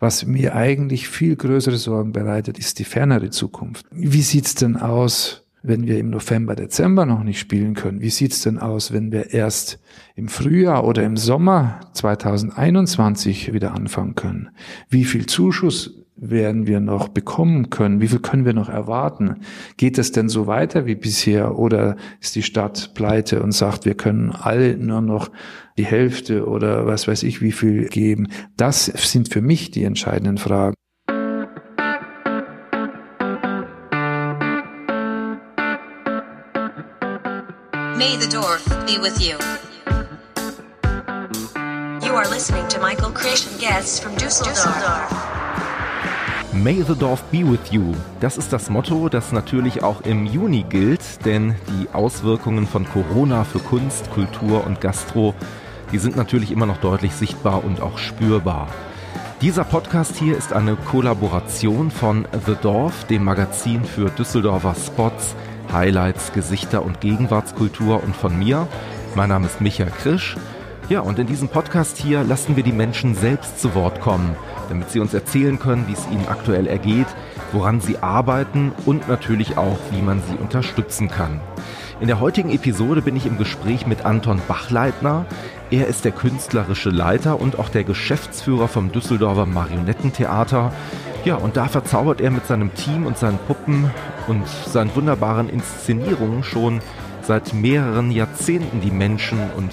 [0.00, 3.84] Was mir eigentlich viel größere Sorgen bereitet, ist die fernere Zukunft.
[3.90, 8.00] Wie sieht's denn aus, wenn wir im November, Dezember noch nicht spielen können?
[8.00, 9.78] Wie sieht's denn aus, wenn wir erst
[10.16, 14.48] im Frühjahr oder im Sommer 2021 wieder anfangen können?
[14.88, 18.00] Wie viel Zuschuss werden wir noch bekommen können?
[18.00, 19.36] Wie viel können wir noch erwarten?
[19.76, 23.94] Geht es denn so weiter wie bisher oder ist die Stadt pleite und sagt, wir
[23.94, 25.30] können alle nur noch
[25.78, 28.28] die Hälfte oder was weiß ich wie viel geben?
[28.56, 30.74] Das sind für mich die entscheidenden Fragen.
[37.96, 39.36] May the Dorf be with you.
[42.02, 45.29] You are listening to Michael Creation Guests from Düsseldorf.
[46.52, 47.94] May the Dorf be with you.
[48.18, 53.44] Das ist das Motto, das natürlich auch im Juni gilt, denn die Auswirkungen von Corona
[53.44, 55.32] für Kunst, Kultur und Gastro,
[55.92, 58.66] die sind natürlich immer noch deutlich sichtbar und auch spürbar.
[59.40, 65.36] Dieser Podcast hier ist eine Kollaboration von The Dorf, dem Magazin für Düsseldorfer Spots,
[65.72, 68.66] Highlights, Gesichter und Gegenwartskultur und von mir.
[69.14, 70.36] Mein Name ist Micha Krisch.
[70.90, 74.34] Ja, und in diesem Podcast hier lassen wir die Menschen selbst zu Wort kommen,
[74.68, 77.06] damit sie uns erzählen können, wie es ihnen aktuell ergeht,
[77.52, 81.40] woran sie arbeiten und natürlich auch, wie man sie unterstützen kann.
[82.00, 85.26] In der heutigen Episode bin ich im Gespräch mit Anton Bachleitner.
[85.70, 90.72] Er ist der künstlerische Leiter und auch der Geschäftsführer vom Düsseldorfer Marionettentheater.
[91.24, 93.92] Ja, und da verzaubert er mit seinem Team und seinen Puppen
[94.26, 96.80] und seinen wunderbaren Inszenierungen schon
[97.22, 99.70] seit mehreren Jahrzehnten die Menschen und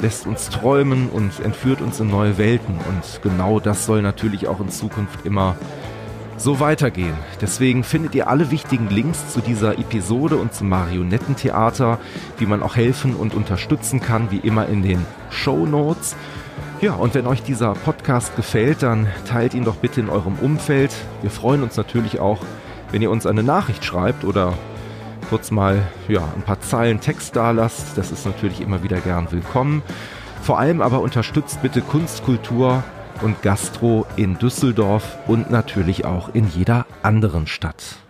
[0.00, 2.76] lässt uns träumen und entführt uns in neue Welten.
[2.76, 5.56] Und genau das soll natürlich auch in Zukunft immer
[6.36, 7.14] so weitergehen.
[7.40, 11.98] Deswegen findet ihr alle wichtigen Links zu dieser Episode und zum Marionettentheater,
[12.38, 16.16] wie man auch helfen und unterstützen kann, wie immer in den Show Notes.
[16.80, 20.92] Ja, und wenn euch dieser Podcast gefällt, dann teilt ihn doch bitte in eurem Umfeld.
[21.22, 22.40] Wir freuen uns natürlich auch,
[22.90, 24.54] wenn ihr uns eine Nachricht schreibt oder
[25.28, 27.96] kurz mal ja, ein paar Zeilen Text da lasst.
[27.96, 29.82] Das ist natürlich immer wieder gern willkommen.
[30.42, 32.82] Vor allem aber unterstützt bitte Kunst, Kultur
[33.22, 38.03] und Gastro in Düsseldorf und natürlich auch in jeder anderen Stadt.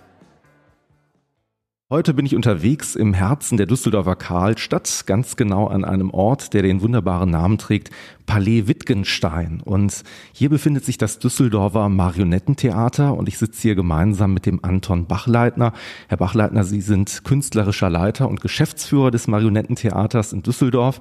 [1.95, 6.63] Heute bin ich unterwegs im Herzen der Düsseldorfer Karlstadt, ganz genau an einem Ort, der
[6.63, 7.91] den wunderbaren Namen trägt,
[8.27, 9.63] Palais Wittgenstein.
[9.65, 10.03] Und
[10.33, 15.73] hier befindet sich das Düsseldorfer Marionettentheater und ich sitze hier gemeinsam mit dem Anton Bachleitner.
[16.09, 20.99] Herr Bachleitner, Sie sind künstlerischer Leiter und Geschäftsführer des Marionettentheaters in Düsseldorf.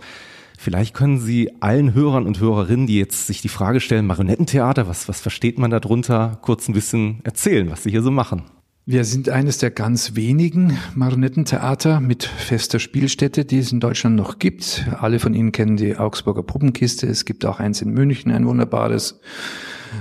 [0.59, 5.09] Vielleicht können Sie allen Hörern und Hörerinnen, die jetzt sich die Frage stellen, Marionettentheater, was,
[5.09, 8.43] was versteht man darunter, kurz ein bisschen erzählen, was Sie hier so machen.
[8.85, 14.39] Wir sind eines der ganz wenigen Marionettentheater mit fester Spielstätte, die es in Deutschland noch
[14.39, 14.85] gibt.
[14.99, 17.07] Alle von Ihnen kennen die Augsburger Puppenkiste.
[17.07, 19.21] Es gibt auch eins in München, ein wunderbares,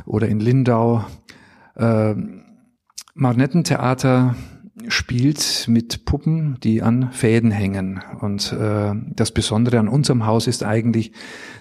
[0.04, 1.04] oder in Lindau.
[1.76, 2.16] Äh,
[3.14, 4.34] Marionettentheater
[4.88, 8.02] spielt mit Puppen, die an Fäden hängen.
[8.20, 11.12] Und äh, das Besondere an unserem Haus ist eigentlich,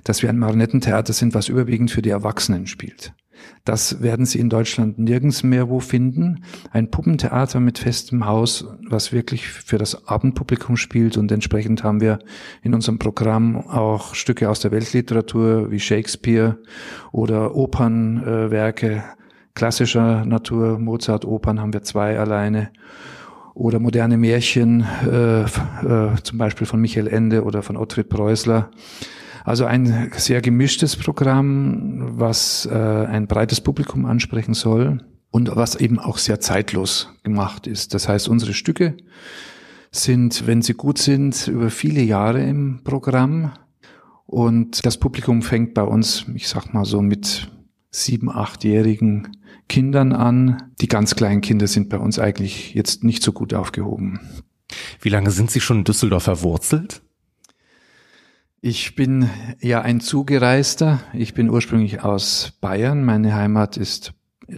[0.04, 3.14] dass wir ein Marionettentheater sind, was überwiegend für die Erwachsenen spielt.
[3.64, 6.44] Das werden Sie in Deutschland nirgends mehr wo finden.
[6.72, 11.18] Ein Puppentheater mit festem Haus, was wirklich für das Abendpublikum spielt.
[11.18, 12.20] Und entsprechend haben wir
[12.64, 16.58] in unserem Programm auch Stücke aus der Weltliteratur wie Shakespeare
[17.12, 19.04] oder Opernwerke
[19.54, 20.80] klassischer Natur.
[20.80, 22.72] Mozart-Opern haben wir zwei alleine
[23.54, 25.48] oder moderne Märchen, äh, äh,
[26.24, 28.72] zum Beispiel von Michael Ende oder von Ottfried Preußler.
[29.44, 36.00] Also ein sehr gemischtes Programm, was äh, ein breites Publikum ansprechen soll und was eben
[36.00, 37.94] auch sehr zeitlos gemacht ist.
[37.94, 38.98] Das heißt, unsere Stücke
[39.92, 43.52] sind, wenn sie gut sind, über viele Jahre im Programm
[44.26, 47.52] und das Publikum fängt bei uns, ich sag mal so mit
[47.90, 49.38] sieben, achtjährigen
[49.68, 50.72] Kindern an.
[50.80, 54.22] Die ganz kleinen Kinder sind bei uns eigentlich jetzt nicht so gut aufgehoben.
[55.02, 57.02] Wie lange sind Sie schon in Düsseldorf verwurzelt?
[58.64, 59.28] Ich bin
[59.60, 61.00] ja ein Zugereister.
[61.14, 63.04] Ich bin ursprünglich aus Bayern.
[63.04, 64.14] Meine Heimat ist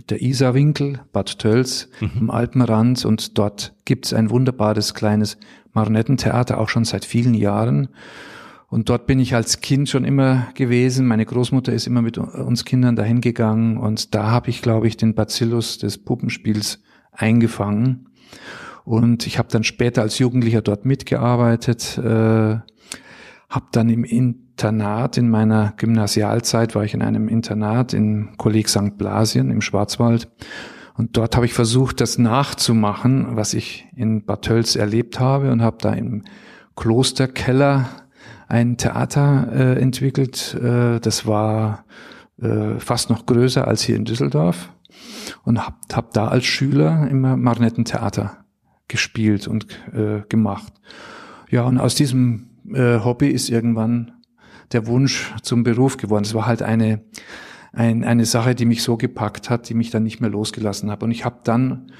[0.10, 2.12] der Isarwinkel, Bad Tölz mhm.
[2.20, 5.38] am Alpenrand und dort gibt's ein wunderbares kleines
[5.72, 7.88] Marionettentheater, auch schon seit vielen Jahren.
[8.68, 11.08] Und dort bin ich als Kind schon immer gewesen.
[11.08, 14.98] Meine Großmutter ist immer mit uns Kindern dahin gegangen und da habe ich, glaube ich,
[14.98, 16.84] den Bacillus des Puppenspiels
[17.14, 18.10] eingefangen.
[18.84, 21.98] Und ich habe dann später als Jugendlicher dort mitgearbeitet.
[21.98, 22.58] Äh,
[23.54, 28.98] habe dann im Internat in meiner Gymnasialzeit war ich in einem Internat in Kolleg St.
[28.98, 30.28] Blasien im Schwarzwald
[30.96, 35.62] und dort habe ich versucht, das nachzumachen, was ich in Bad Tölz erlebt habe und
[35.62, 36.24] habe da im
[36.76, 37.90] Klosterkeller
[38.48, 40.56] ein Theater äh, entwickelt.
[40.56, 41.86] Äh, das war
[42.42, 44.72] äh, fast noch größer als hier in Düsseldorf
[45.44, 48.46] und habe hab da als Schüler immer Marionettentheater
[48.88, 50.74] gespielt und äh, gemacht.
[51.50, 54.12] Ja, und aus diesem äh, Hobby ist irgendwann
[54.72, 56.24] der Wunsch zum Beruf geworden.
[56.24, 57.02] Es war halt eine,
[57.72, 61.04] ein, eine Sache, die mich so gepackt hat, die mich dann nicht mehr losgelassen hat.
[61.04, 61.92] Und ich habe dann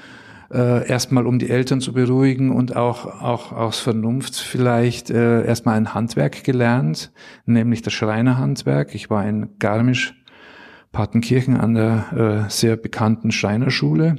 [0.52, 5.76] äh, erstmal, um die Eltern zu beruhigen und auch, auch aus Vernunft vielleicht, äh, erstmal
[5.76, 7.12] ein Handwerk gelernt,
[7.46, 8.94] nämlich das Schreinerhandwerk.
[8.94, 10.14] Ich war in Garmisch,
[10.92, 14.16] Partenkirchen an der äh, sehr bekannten Schreinerschule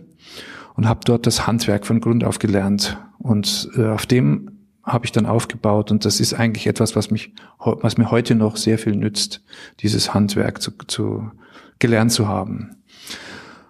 [0.76, 2.98] und habe dort das Handwerk von Grund auf gelernt.
[3.18, 4.55] Und äh, auf dem
[4.86, 8.56] habe ich dann aufgebaut und das ist eigentlich etwas, was mich, was mir heute noch
[8.56, 9.44] sehr viel nützt,
[9.80, 11.32] dieses Handwerk zu, zu
[11.80, 12.78] gelernt zu haben.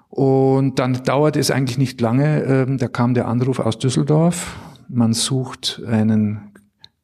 [0.10, 4.56] Und dann dauerte es eigentlich nicht lange, ähm, da kam der Anruf aus Düsseldorf.
[4.88, 6.54] Man sucht einen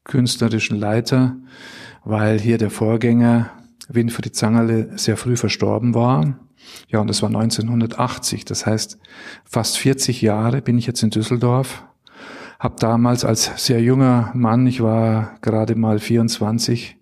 [0.04, 1.36] künstlerischen Leiter,
[2.04, 3.50] weil hier der Vorgänger
[3.88, 6.40] Winfried Zangerle sehr früh verstorben war.
[6.88, 8.46] Ja, und das war 1980.
[8.46, 8.98] Das heißt,
[9.44, 11.84] fast 40 Jahre bin ich jetzt in Düsseldorf.
[12.62, 16.96] Hab damals als sehr junger Mann, ich war gerade mal 24,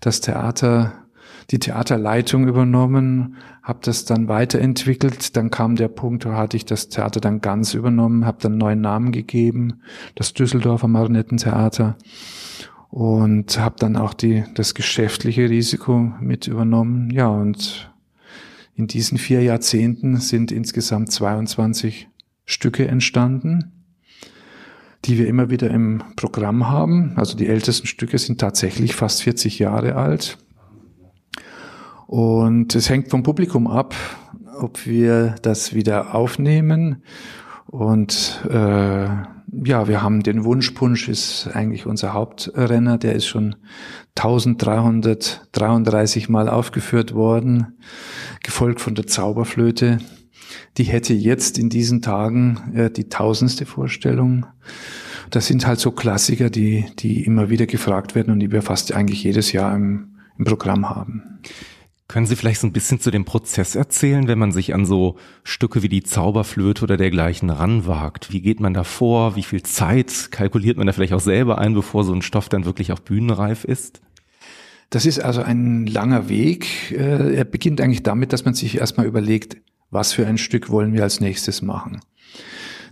[0.00, 1.04] das Theater,
[1.50, 5.36] die Theaterleitung übernommen, habe das dann weiterentwickelt.
[5.36, 8.80] Dann kam der Punkt, da hatte ich das Theater dann ganz übernommen, habe dann neuen
[8.80, 9.82] Namen gegeben,
[10.14, 11.98] das Düsseldorfer Marionettentheater
[12.88, 17.10] und habe dann auch die das geschäftliche Risiko mit übernommen.
[17.10, 17.92] Ja, und
[18.76, 22.08] in diesen vier Jahrzehnten sind insgesamt 22
[22.46, 23.81] Stücke entstanden,
[25.04, 27.14] die wir immer wieder im Programm haben.
[27.16, 30.38] Also die ältesten Stücke sind tatsächlich fast 40 Jahre alt.
[32.06, 33.94] Und es hängt vom Publikum ab,
[34.60, 37.02] ob wir das wieder aufnehmen.
[37.66, 39.08] Und äh,
[39.64, 43.56] ja, wir haben den Wunschpunsch, ist eigentlich unser Hauptrenner, der ist schon
[44.16, 47.78] 1333 Mal aufgeführt worden,
[48.42, 49.98] gefolgt von der Zauberflöte.
[50.76, 54.46] Die hätte jetzt in diesen Tagen äh, die tausendste Vorstellung.
[55.30, 58.92] Das sind halt so Klassiker, die, die immer wieder gefragt werden und die wir fast
[58.92, 61.40] eigentlich jedes Jahr im, im Programm haben.
[62.12, 65.16] Können Sie vielleicht so ein bisschen zu dem Prozess erzählen, wenn man sich an so
[65.44, 68.30] Stücke wie die Zauberflöte oder dergleichen ranwagt?
[68.30, 69.34] Wie geht man da vor?
[69.34, 72.66] Wie viel Zeit kalkuliert man da vielleicht auch selber ein, bevor so ein Stoff dann
[72.66, 74.02] wirklich auf Bühnenreif ist?
[74.90, 76.92] Das ist also ein langer Weg.
[76.92, 79.56] Äh, er beginnt eigentlich damit, dass man sich erstmal überlegt,
[79.92, 82.00] was für ein Stück wollen wir als nächstes machen.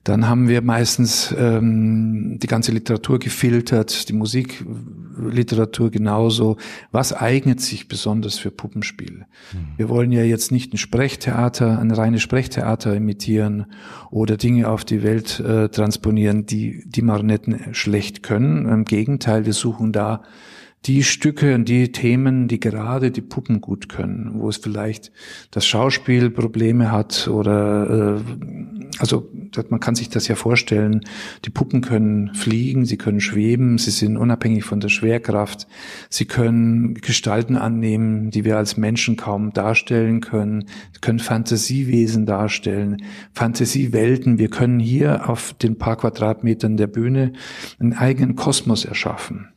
[0.04, 6.56] Dann haben wir meistens ähm, die ganze Literatur gefiltert, die Musikliteratur genauso.
[6.90, 9.26] Was eignet sich besonders für Puppenspiel?
[9.52, 9.58] Mhm.
[9.76, 13.66] Wir wollen ja jetzt nicht ein Sprechtheater, ein reines Sprechtheater imitieren
[14.10, 18.66] oder Dinge auf die Welt äh, transponieren, die die Marionetten schlecht können.
[18.66, 20.22] Im Gegenteil, wir suchen da
[20.86, 25.12] die Stücke und die Themen, die gerade die Puppen gut können, wo es vielleicht
[25.50, 28.20] das Schauspiel Probleme hat oder äh,
[28.98, 29.28] also
[29.68, 31.02] man kann sich das ja vorstellen,
[31.44, 35.66] die Puppen können fliegen, sie können schweben, sie sind unabhängig von der Schwerkraft,
[36.08, 43.02] sie können Gestalten annehmen, die wir als Menschen kaum darstellen können, sie können Fantasiewesen darstellen,
[43.32, 44.38] Fantasiewelten.
[44.38, 47.32] Wir können hier auf den paar Quadratmetern der Bühne
[47.78, 49.49] einen eigenen Kosmos erschaffen.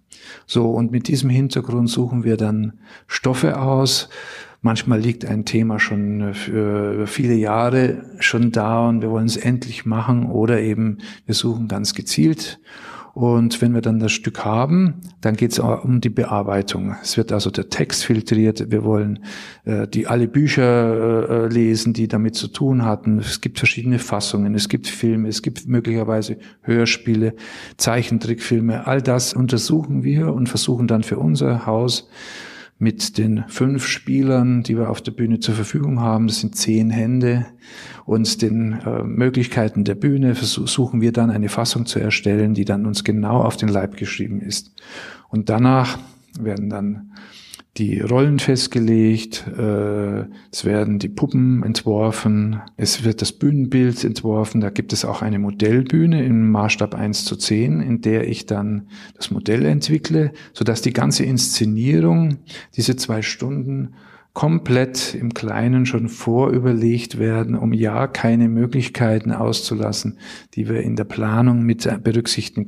[0.45, 2.73] So, und mit diesem Hintergrund suchen wir dann
[3.07, 4.09] Stoffe aus.
[4.61, 9.85] Manchmal liegt ein Thema schon für viele Jahre schon da und wir wollen es endlich
[9.85, 12.59] machen oder eben wir suchen ganz gezielt
[13.13, 16.95] und wenn wir dann das Stück haben, dann geht es um die Bearbeitung.
[17.03, 18.71] Es wird also der Text filtriert.
[18.71, 19.19] Wir wollen
[19.65, 23.19] äh, die alle Bücher äh, lesen, die damit zu tun hatten.
[23.19, 24.55] Es gibt verschiedene Fassungen.
[24.55, 25.29] Es gibt Filme.
[25.29, 27.35] Es gibt möglicherweise Hörspiele,
[27.77, 28.87] Zeichentrickfilme.
[28.87, 32.09] All das untersuchen wir und versuchen dann für unser Haus
[32.77, 36.89] mit den fünf Spielern, die wir auf der Bühne zur Verfügung haben, das sind zehn
[36.89, 37.45] Hände,
[38.05, 42.85] und den äh, Möglichkeiten der Bühne versuchen wir dann eine Fassung zu erstellen, die dann
[42.85, 44.73] uns genau auf den Leib geschrieben ist.
[45.29, 45.97] Und danach
[46.37, 47.11] werden dann
[47.77, 54.69] die Rollen festgelegt, äh, es werden die Puppen entworfen, es wird das Bühnenbild entworfen, da
[54.69, 59.31] gibt es auch eine Modellbühne im Maßstab 1 zu 10, in der ich dann das
[59.31, 62.37] Modell entwickle, sodass die ganze Inszenierung,
[62.75, 63.95] diese zwei Stunden,
[64.33, 70.17] komplett im Kleinen schon vorüberlegt werden, um ja keine Möglichkeiten auszulassen,
[70.55, 72.65] die wir in der Planung mit berücksichtigen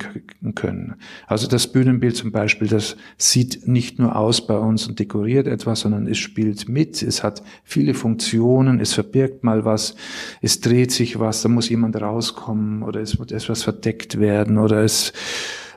[0.53, 0.95] können.
[1.25, 5.79] Also das Bühnenbild zum Beispiel, das sieht nicht nur aus bei uns und dekoriert etwas,
[5.79, 9.95] sondern es spielt mit, es hat viele Funktionen, es verbirgt mal was,
[10.41, 14.83] es dreht sich was, da muss jemand rauskommen oder es wird etwas verdeckt werden oder
[14.83, 15.13] es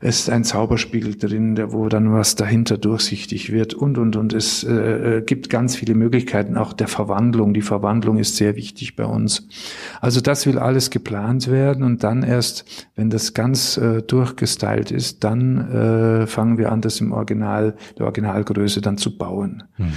[0.01, 4.33] es ist ein Zauberspiegel drin, der, wo dann was dahinter durchsichtig wird und, und, und.
[4.33, 7.53] Es äh, äh, gibt ganz viele Möglichkeiten, auch der Verwandlung.
[7.53, 9.49] Die Verwandlung ist sehr wichtig bei uns.
[10.01, 12.65] Also das will alles geplant werden und dann erst,
[12.95, 18.07] wenn das ganz äh, durchgestylt ist, dann äh, fangen wir an, das im Original, der
[18.07, 19.65] Originalgröße dann zu bauen.
[19.79, 19.93] Mhm.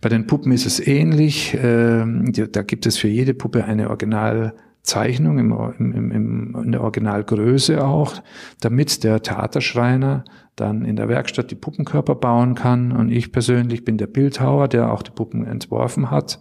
[0.00, 1.54] Bei den Puppen ist es ähnlich.
[1.54, 2.04] Äh,
[2.52, 4.54] da gibt es für jede Puppe eine Original
[4.86, 8.14] Zeichnung im, im, im, in der Originalgröße auch,
[8.60, 10.24] damit der Theaterschreiner
[10.56, 12.90] dann in der Werkstatt die Puppenkörper bauen kann.
[12.90, 16.40] Und ich persönlich bin der Bildhauer, der auch die Puppen entworfen hat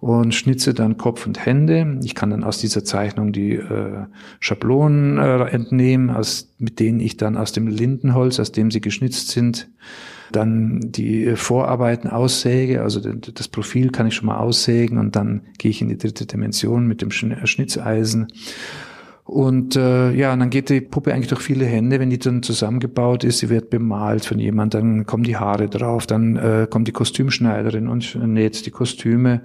[0.00, 1.98] und schnitze dann Kopf und Hände.
[2.04, 4.04] Ich kann dann aus dieser Zeichnung die äh,
[4.40, 9.28] Schablonen äh, entnehmen, aus, mit denen ich dann aus dem Lindenholz, aus dem sie geschnitzt
[9.28, 9.68] sind,
[10.32, 15.70] dann die Vorarbeiten aussäge, also das Profil kann ich schon mal aussägen und dann gehe
[15.70, 18.26] ich in die dritte Dimension mit dem Schnitzeisen.
[19.26, 22.44] Und äh, ja, und dann geht die Puppe eigentlich durch viele Hände, wenn die dann
[22.44, 23.38] zusammengebaut ist.
[23.38, 27.88] Sie wird bemalt von jemand, dann kommen die Haare drauf, dann äh, kommt die Kostümschneiderin
[27.88, 29.42] und näht die Kostüme.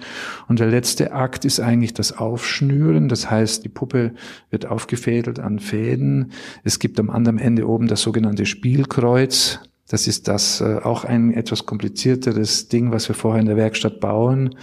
[0.48, 3.10] Und der letzte Akt ist eigentlich das Aufschnüren.
[3.10, 4.14] Das heißt, die Puppe
[4.52, 6.32] wird aufgefädelt an Fäden.
[6.64, 9.62] Es gibt am anderen Ende oben das sogenannte Spielkreuz.
[9.90, 14.00] Das ist das äh, auch ein etwas komplizierteres Ding, was wir vorher in der Werkstatt
[14.00, 14.56] bauen,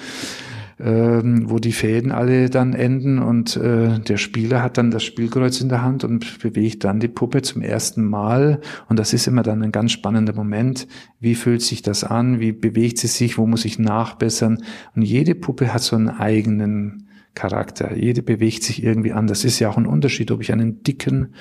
[0.81, 5.61] ähm, wo die Fäden alle dann enden und äh, der Spieler hat dann das Spielkreuz
[5.61, 8.61] in der Hand und bewegt dann die Puppe zum ersten Mal.
[8.89, 10.87] Und das ist immer dann ein ganz spannender Moment.
[11.21, 12.39] Wie fühlt sich das an?
[12.39, 13.39] Wie bewegt sie sich?
[13.39, 14.63] Wo muss ich nachbessern?
[14.95, 17.08] Und jede Puppe hat so einen eigenen
[17.39, 17.97] Charakter.
[17.97, 19.45] Jede bewegt sich irgendwie anders.
[19.45, 21.35] Ist ja auch ein Unterschied, ob ich einen dicken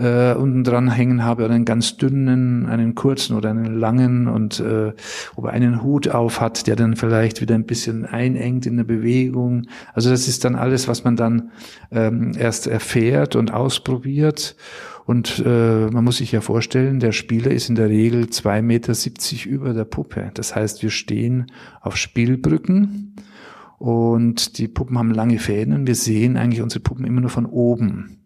[0.00, 4.60] äh, unten dran hängen habe oder einen ganz dünnen, einen kurzen oder einen langen und
[4.60, 4.94] äh,
[5.36, 8.84] ob er einen Hut auf hat, der dann vielleicht wieder ein bisschen einengt in der
[8.84, 9.66] Bewegung.
[9.92, 11.50] Also das ist dann alles, was man dann
[11.90, 14.56] ähm, erst erfährt und ausprobiert.
[15.04, 18.94] Und äh, man muss sich ja vorstellen, der Spieler ist in der Regel zwei Meter
[18.94, 20.30] siebzig über der Puppe.
[20.32, 21.52] Das heißt, wir stehen
[21.82, 23.14] auf Spielbrücken
[23.78, 27.46] und die Puppen haben lange Fäden und wir sehen eigentlich unsere Puppen immer nur von
[27.46, 28.18] oben.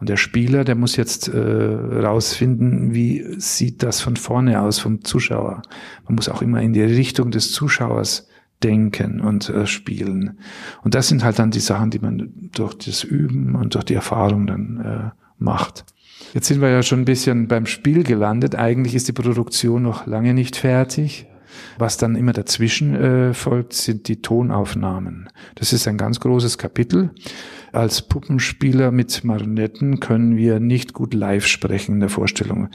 [0.00, 5.04] Und der Spieler, der muss jetzt äh, rausfinden, wie sieht das von vorne aus vom
[5.04, 5.62] Zuschauer.
[6.06, 8.28] Man muss auch immer in die Richtung des Zuschauers
[8.62, 10.38] denken und äh, spielen.
[10.82, 13.94] Und das sind halt dann die Sachen, die man durch das Üben und durch die
[13.94, 15.84] Erfahrung dann äh, macht.
[16.32, 18.54] Jetzt sind wir ja schon ein bisschen beim Spiel gelandet.
[18.56, 21.26] Eigentlich ist die Produktion noch lange nicht fertig.
[21.78, 25.28] Was dann immer dazwischen äh, folgt, sind die Tonaufnahmen.
[25.54, 27.10] Das ist ein ganz großes Kapitel.
[27.74, 32.68] Als Puppenspieler mit Marionetten können wir nicht gut live sprechen in der Vorstellung.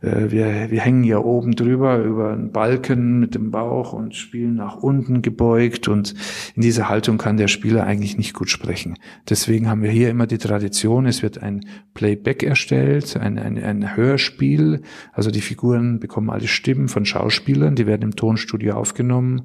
[0.00, 4.54] Äh, wir, wir hängen ja oben drüber über einen Balken mit dem Bauch und spielen
[4.54, 6.14] nach unten gebeugt und
[6.54, 8.96] in dieser Haltung kann der Spieler eigentlich nicht gut sprechen.
[9.28, 11.60] Deswegen haben wir hier immer die Tradition, es wird ein
[11.92, 14.80] Playback erstellt, ein, ein, ein Hörspiel,
[15.12, 19.42] also die Figuren bekommen alle Stimmen von Schauspielern, die werden im Tonstudio aufgenommen.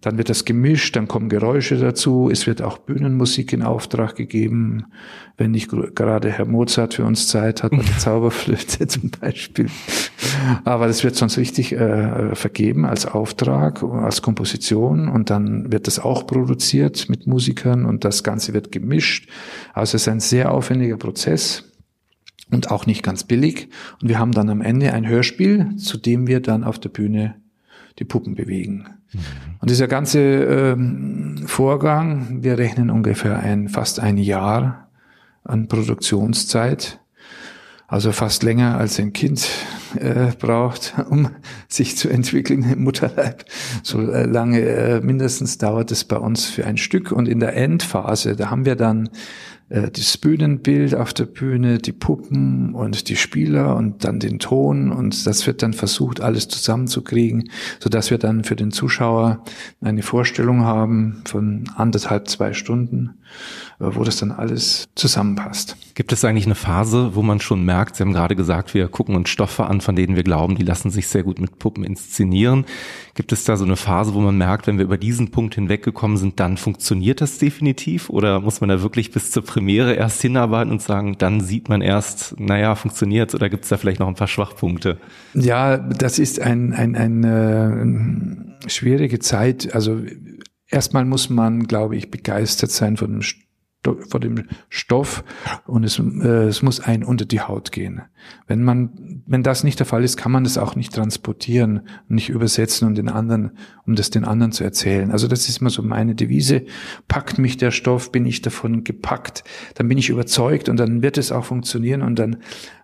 [0.00, 2.28] Dann wird das gemischt, dann kommen Geräusche dazu.
[2.30, 4.23] Es wird auch Bühnenmusik in Auftrag gegeben.
[5.36, 9.68] Wenn nicht gerade Herr Mozart für uns Zeit hat, mit der Zauberflöte zum Beispiel.
[10.64, 15.98] Aber das wird sonst richtig äh, vergeben als Auftrag, als Komposition und dann wird das
[15.98, 19.28] auch produziert mit Musikern und das Ganze wird gemischt.
[19.72, 21.64] Also es ist ein sehr aufwendiger Prozess
[22.50, 23.68] und auch nicht ganz billig.
[24.00, 27.36] Und wir haben dann am Ende ein Hörspiel, zu dem wir dann auf der Bühne
[27.98, 28.86] die Puppen bewegen.
[29.14, 29.20] Mhm.
[29.60, 34.88] Und dieser ganze ähm, Vorgang, wir rechnen ungefähr ein, fast ein Jahr
[35.44, 37.00] an Produktionszeit,
[37.86, 39.48] also fast länger als ein Kind
[39.96, 41.30] äh, braucht, um
[41.68, 43.44] sich zu entwickeln im Mutterleib.
[43.82, 47.12] So äh, lange äh, mindestens dauert es bei uns für ein Stück.
[47.12, 49.10] Und in der Endphase, da haben wir dann
[49.74, 55.26] das Bühnenbild auf der Bühne, die Puppen und die Spieler und dann den Ton und
[55.26, 57.50] das wird dann versucht, alles zusammenzukriegen,
[57.80, 59.42] so dass wir dann für den Zuschauer
[59.80, 63.18] eine Vorstellung haben von anderthalb, zwei Stunden,
[63.80, 65.76] äh, wo das dann alles zusammenpasst.
[65.94, 69.16] Gibt es eigentlich eine Phase, wo man schon merkt, Sie haben gerade gesagt, wir gucken
[69.16, 72.64] uns Stoffe an, von denen wir glauben, die lassen sich sehr gut mit Puppen inszenieren.
[73.14, 76.16] Gibt es da so eine Phase, wo man merkt, wenn wir über diesen Punkt hinweggekommen
[76.16, 78.10] sind, dann funktioniert das definitiv?
[78.10, 81.80] Oder muss man da wirklich bis zur Premiere erst hinarbeiten und sagen, dann sieht man
[81.80, 84.98] erst, naja, funktioniert Oder gibt es da vielleicht noch ein paar Schwachpunkte?
[85.32, 89.72] Ja, das ist ein, ein, ein, äh, schwierige Zeit.
[89.74, 90.00] Also
[90.68, 93.22] erstmal muss man, glaube ich, begeistert sein von dem
[94.08, 95.24] vor dem Stoff
[95.66, 98.02] und es, äh, es muss ein unter die Haut gehen.
[98.46, 102.30] Wenn man, wenn das nicht der Fall ist, kann man das auch nicht transportieren, nicht
[102.30, 103.52] übersetzen und den anderen,
[103.86, 105.10] um das den anderen zu erzählen.
[105.10, 106.64] Also das ist immer so meine Devise.
[107.08, 111.18] Packt mich der Stoff, bin ich davon gepackt, dann bin ich überzeugt und dann wird
[111.18, 112.38] es auch funktionieren und dann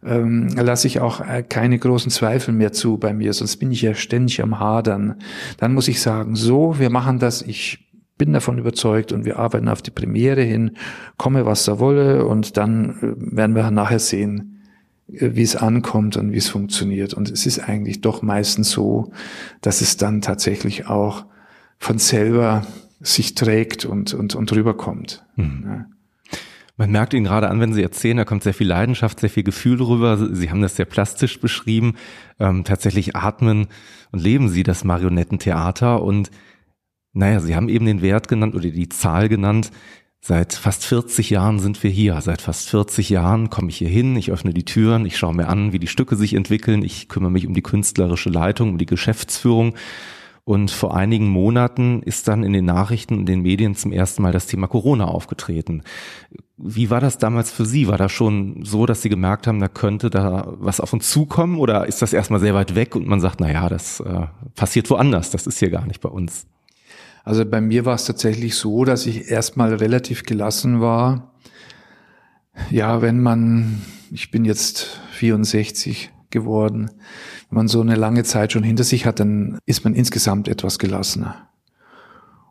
[0.04, 3.82] ähm, lasse ich auch äh, keine großen Zweifel mehr zu bei mir, sonst bin ich
[3.82, 5.16] ja ständig am Hadern.
[5.56, 7.89] Dann muss ich sagen, so, wir machen das, ich
[8.20, 10.72] bin davon überzeugt und wir arbeiten auf die Premiere hin,
[11.16, 14.60] komme was da wolle und dann äh, werden wir nachher sehen,
[15.08, 17.14] äh, wie es ankommt und wie es funktioniert.
[17.14, 19.10] Und es ist eigentlich doch meistens so,
[19.62, 21.24] dass es dann tatsächlich auch
[21.78, 22.66] von selber
[23.00, 25.24] sich trägt und, und, und rüberkommt.
[25.36, 25.64] Mhm.
[25.64, 25.86] Ja.
[26.76, 29.44] Man merkt ihn gerade an, wenn Sie erzählen, da kommt sehr viel Leidenschaft, sehr viel
[29.44, 30.18] Gefühl rüber.
[30.34, 31.94] Sie haben das sehr plastisch beschrieben.
[32.38, 33.68] Ähm, tatsächlich atmen
[34.12, 36.30] und leben Sie das Marionettentheater und
[37.12, 39.70] naja, Sie haben eben den Wert genannt oder die Zahl genannt.
[40.22, 42.20] Seit fast 40 Jahren sind wir hier.
[42.20, 45.48] Seit fast 40 Jahren komme ich hier hin, ich öffne die Türen, ich schaue mir
[45.48, 48.86] an, wie die Stücke sich entwickeln, ich kümmere mich um die künstlerische Leitung, um die
[48.86, 49.74] Geschäftsführung.
[50.44, 54.32] Und vor einigen Monaten ist dann in den Nachrichten und den Medien zum ersten Mal
[54.32, 55.82] das Thema Corona aufgetreten.
[56.56, 57.88] Wie war das damals für Sie?
[57.88, 61.56] War das schon so, dass Sie gemerkt haben, da könnte da was auf uns zukommen?
[61.56, 64.90] Oder ist das erstmal sehr weit weg und man sagt, na ja, das äh, passiert
[64.90, 66.46] woanders, das ist hier gar nicht bei uns?
[67.24, 71.34] Also bei mir war es tatsächlich so, dass ich erstmal relativ gelassen war.
[72.70, 76.90] Ja, wenn man, ich bin jetzt 64 geworden,
[77.48, 80.78] wenn man so eine lange Zeit schon hinter sich hat, dann ist man insgesamt etwas
[80.78, 81.48] gelassener.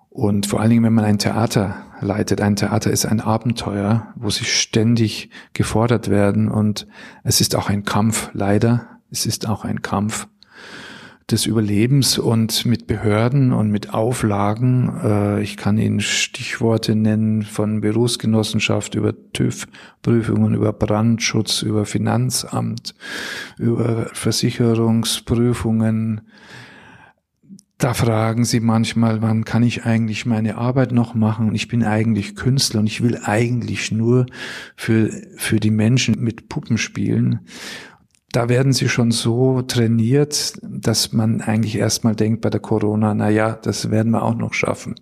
[0.09, 4.29] Und vor allen Dingen, wenn man ein Theater leitet, ein Theater ist ein Abenteuer, wo
[4.29, 6.87] sie ständig gefordert werden und
[7.23, 8.99] es ist auch ein Kampf, leider.
[9.11, 10.27] Es ist auch ein Kampf
[11.31, 14.91] des Überlebens und mit Behörden und mit Auflagen.
[15.03, 22.95] Äh, ich kann Ihnen Stichworte nennen von Berufsgenossenschaft über TÜV-Prüfungen, über Brandschutz, über Finanzamt,
[23.57, 26.21] über Versicherungsprüfungen.
[27.77, 31.47] Da fragen sie manchmal, wann kann ich eigentlich meine Arbeit noch machen?
[31.47, 34.25] Und ich bin eigentlich Künstler und ich will eigentlich nur
[34.75, 37.39] für, für die Menschen mit Puppen spielen
[38.31, 43.29] da werden sie schon so trainiert, dass man eigentlich erstmal denkt bei der Corona, na
[43.29, 44.95] ja, das werden wir auch noch schaffen.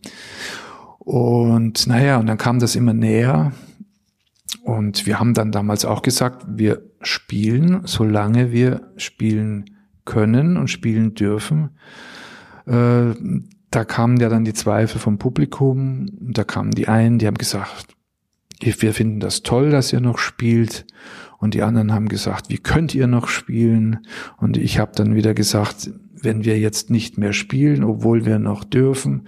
[1.00, 3.52] Und naja, und dann kam das immer näher.
[4.64, 9.66] Und wir haben dann damals auch gesagt, wir spielen, solange wir spielen
[10.06, 11.78] können und spielen dürfen.
[12.66, 13.14] Äh,
[13.72, 16.08] da kamen ja dann die Zweifel vom Publikum.
[16.20, 17.96] Da kamen die einen, die haben gesagt,
[18.62, 20.86] wir finden das toll, dass ihr noch spielt.
[21.40, 24.00] Und die anderen haben gesagt, wie könnt ihr noch spielen?
[24.38, 28.64] Und ich habe dann wieder gesagt, wenn wir jetzt nicht mehr spielen, obwohl wir noch
[28.64, 29.28] dürfen,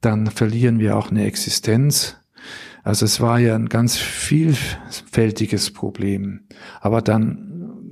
[0.00, 2.16] dann verlieren wir auch eine Existenz.
[2.84, 6.40] Also es war ja ein ganz vielfältiges Problem.
[6.80, 7.48] Aber dann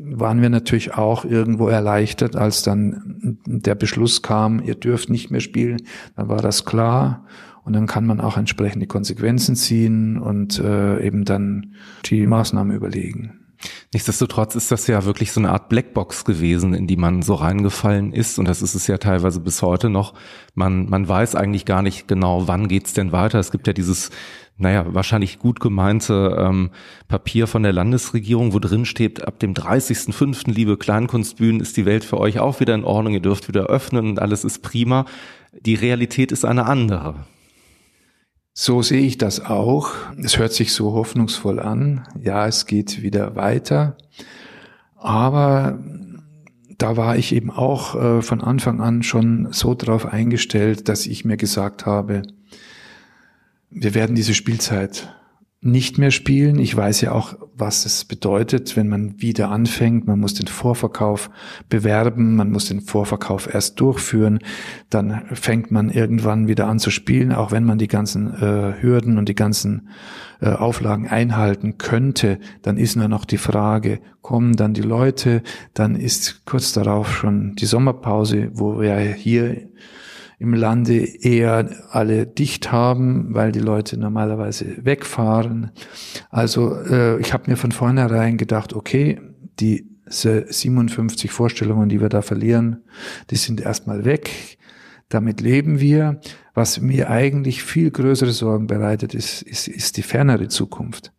[0.08, 5.40] waren wir natürlich auch irgendwo erleichtert, als dann der Beschluss kam, ihr dürft nicht mehr
[5.40, 5.82] spielen,
[6.14, 7.26] dann war das klar
[7.64, 11.74] und dann kann man auch entsprechende Konsequenzen ziehen und äh, eben dann
[12.04, 13.45] die Maßnahmen überlegen.
[13.96, 18.12] Nichtsdestotrotz ist das ja wirklich so eine Art Blackbox gewesen, in die man so reingefallen
[18.12, 18.38] ist.
[18.38, 20.12] Und das ist es ja teilweise bis heute noch.
[20.54, 23.38] Man, man weiß eigentlich gar nicht genau, wann geht's denn weiter.
[23.38, 24.10] Es gibt ja dieses,
[24.58, 26.72] naja, wahrscheinlich gut gemeinte ähm,
[27.08, 32.04] Papier von der Landesregierung, wo drin steht, ab dem 30.05., liebe Kleinkunstbühnen, ist die Welt
[32.04, 33.14] für euch auch wieder in Ordnung.
[33.14, 35.06] Ihr dürft wieder öffnen und alles ist prima.
[35.58, 37.24] Die Realität ist eine andere.
[38.58, 39.92] So sehe ich das auch.
[40.16, 42.08] Es hört sich so hoffnungsvoll an.
[42.18, 43.98] Ja, es geht wieder weiter.
[44.96, 45.78] Aber
[46.78, 51.26] da war ich eben auch äh, von Anfang an schon so drauf eingestellt, dass ich
[51.26, 52.22] mir gesagt habe,
[53.68, 55.14] wir werden diese Spielzeit
[55.62, 56.58] nicht mehr spielen.
[56.58, 60.06] Ich weiß ja auch, was es bedeutet, wenn man wieder anfängt.
[60.06, 61.30] Man muss den Vorverkauf
[61.68, 64.38] bewerben, man muss den Vorverkauf erst durchführen,
[64.90, 69.18] dann fängt man irgendwann wieder an zu spielen, auch wenn man die ganzen äh, Hürden
[69.18, 69.88] und die ganzen
[70.40, 75.42] äh, Auflagen einhalten könnte, dann ist nur noch die Frage, kommen dann die Leute,
[75.72, 79.68] dann ist kurz darauf schon die Sommerpause, wo wir hier
[80.38, 85.70] im Lande eher alle dicht haben, weil die Leute normalerweise wegfahren.
[86.30, 89.20] Also äh, ich habe mir von vornherein gedacht, okay,
[89.58, 92.84] die 57 Vorstellungen, die wir da verlieren,
[93.30, 94.58] die sind erstmal weg.
[95.08, 96.20] Damit leben wir.
[96.54, 101.12] Was mir eigentlich viel größere Sorgen bereitet, ist, ist, ist die fernere Zukunft.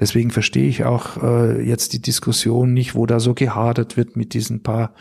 [0.00, 4.34] Deswegen verstehe ich auch äh, jetzt die Diskussion nicht, wo da so gehadert wird mit
[4.34, 4.92] diesen paar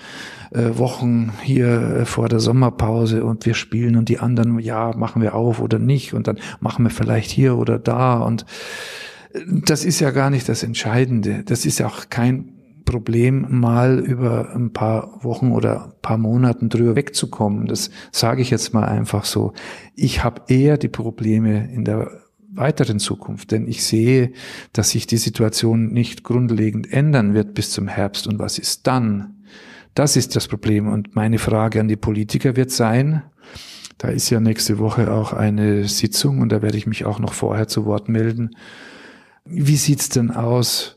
[0.51, 5.21] äh, Wochen hier äh, vor der Sommerpause und wir spielen und die anderen, ja, machen
[5.21, 8.45] wir auf oder nicht und dann machen wir vielleicht hier oder da und
[9.33, 11.43] äh, das ist ja gar nicht das Entscheidende.
[11.45, 12.53] Das ist ja auch kein
[12.87, 17.67] Problem, mal über ein paar Wochen oder paar Monaten drüber wegzukommen.
[17.67, 19.53] Das sage ich jetzt mal einfach so.
[19.93, 22.09] Ich habe eher die Probleme in der
[22.57, 24.31] weiteren Zukunft, denn ich sehe,
[24.73, 28.27] dass sich die Situation nicht grundlegend ändern wird bis zum Herbst.
[28.27, 29.43] Und was ist dann?
[29.93, 30.87] Das ist das Problem.
[30.87, 33.23] Und meine Frage an die Politiker wird sein,
[33.97, 37.33] da ist ja nächste Woche auch eine Sitzung und da werde ich mich auch noch
[37.33, 38.51] vorher zu Wort melden.
[39.45, 40.96] Wie sieht's denn aus,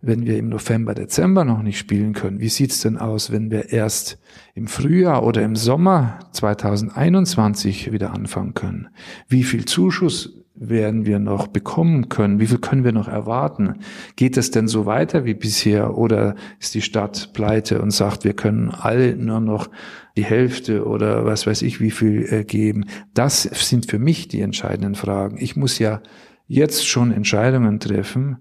[0.00, 2.40] wenn wir im November, Dezember noch nicht spielen können?
[2.40, 4.18] Wie sieht's denn aus, wenn wir erst
[4.54, 8.88] im Frühjahr oder im Sommer 2021 wieder anfangen können?
[9.28, 12.40] Wie viel Zuschuss werden wir noch bekommen können?
[12.40, 13.74] Wie viel können wir noch erwarten?
[14.16, 18.34] Geht es denn so weiter wie bisher oder ist die Stadt pleite und sagt, wir
[18.34, 19.68] können alle nur noch
[20.16, 22.86] die Hälfte oder was weiß ich wie viel äh, geben?
[23.14, 25.38] Das sind für mich die entscheidenden Fragen.
[25.38, 26.02] Ich muss ja
[26.46, 28.38] jetzt schon Entscheidungen treffen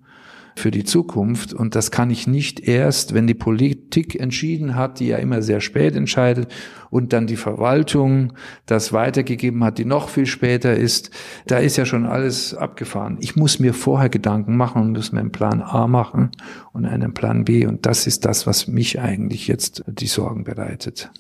[0.58, 1.54] für die Zukunft.
[1.54, 5.62] Und das kann ich nicht erst, wenn die Politik entschieden hat, die ja immer sehr
[5.62, 6.48] spät entscheidet,
[6.90, 8.34] und dann die Verwaltung
[8.66, 11.12] das weitergegeben hat, die noch viel später ist.
[11.46, 13.18] Da ist ja schon alles abgefahren.
[13.20, 16.32] Ich muss mir vorher Gedanken machen und muss mir einen Plan A machen
[16.72, 17.66] und einen Plan B.
[17.66, 21.12] Und das ist das, was mich eigentlich jetzt die Sorgen bereitet.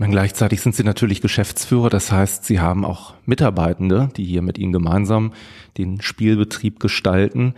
[0.00, 4.56] Meine, gleichzeitig sind Sie natürlich Geschäftsführer, das heißt, Sie haben auch Mitarbeitende, die hier mit
[4.56, 5.34] Ihnen gemeinsam
[5.76, 7.52] den Spielbetrieb gestalten.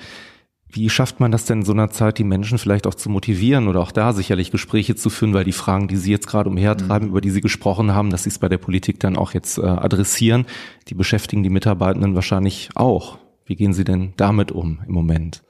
[0.75, 3.69] Wie schafft man das denn in so einer Zeit, die Menschen vielleicht auch zu motivieren
[3.69, 7.09] oder auch da sicherlich Gespräche zu führen, weil die Fragen, die Sie jetzt gerade umhertreiben,
[7.09, 7.11] mhm.
[7.11, 9.63] über die Sie gesprochen haben, dass Sie es bei der Politik dann auch jetzt äh,
[9.63, 10.47] adressieren,
[10.89, 13.19] die beschäftigen die Mitarbeitenden wahrscheinlich auch.
[13.45, 15.43] Wie gehen Sie denn damit um im Moment?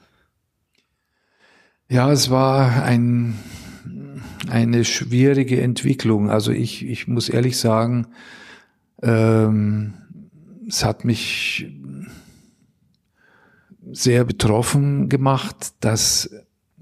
[1.87, 3.39] Ja, es war ein,
[4.49, 6.29] eine schwierige Entwicklung.
[6.29, 8.07] Also ich, ich muss ehrlich sagen,
[9.01, 9.93] ähm,
[10.67, 11.67] es hat mich
[13.91, 16.29] sehr betroffen gemacht, dass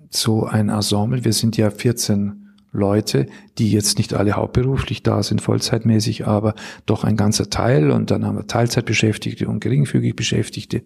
[0.10, 2.42] so ein Ensemble, wir sind ja 14
[2.74, 8.12] Leute, die jetzt nicht alle hauptberuflich da sind, vollzeitmäßig, aber doch ein ganzer Teil und
[8.12, 10.84] dann haben wir Teilzeitbeschäftigte und geringfügig Beschäftigte,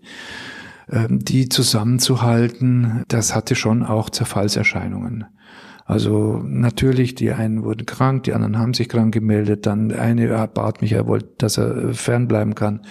[0.89, 5.25] ähm, die zusammenzuhalten, das hatte schon auch Zerfallserscheinungen.
[5.85, 10.81] Also natürlich, die einen wurden krank, die anderen haben sich krank gemeldet, dann eine bat
[10.81, 12.81] mich, er wollte, dass er fernbleiben kann.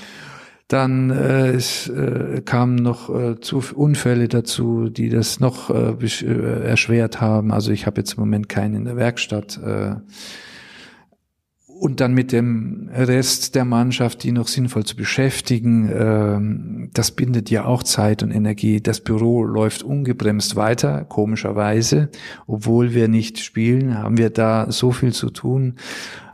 [0.74, 6.66] Dann äh, es, äh, kamen noch äh, zu Unfälle dazu, die das noch äh, äh,
[6.66, 7.52] erschwert haben.
[7.52, 9.56] Also ich habe jetzt im Moment keinen in der Werkstatt.
[9.64, 9.94] Äh,
[11.84, 17.50] und dann mit dem Rest der Mannschaft, die noch sinnvoll zu beschäftigen, ähm, das bindet
[17.50, 18.80] ja auch Zeit und Energie.
[18.80, 22.08] Das Büro läuft ungebremst weiter, komischerweise.
[22.46, 25.74] Obwohl wir nicht spielen, haben wir da so viel zu tun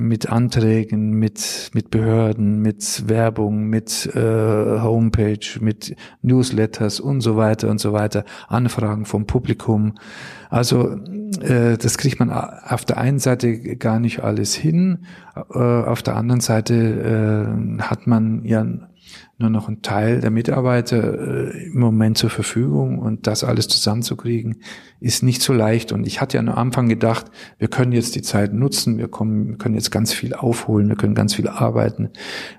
[0.01, 7.69] mit Anträgen, mit, mit Behörden, mit Werbung, mit äh, Homepage, mit Newsletters und so weiter
[7.71, 9.95] und so weiter, Anfragen vom Publikum.
[10.51, 10.97] Also
[11.41, 16.17] äh, das kriegt man auf der einen Seite gar nicht alles hin, äh, auf der
[16.17, 18.67] anderen Seite äh, hat man ja
[19.39, 24.57] nur noch einen Teil der Mitarbeiter äh, im Moment zur Verfügung und das alles zusammenzukriegen
[25.01, 25.93] ist nicht so leicht.
[25.93, 27.27] Und ich hatte ja am Anfang gedacht,
[27.59, 30.97] wir können jetzt die Zeit nutzen, wir, kommen, wir können jetzt ganz viel aufholen, wir
[30.97, 32.11] können ganz viel arbeiten,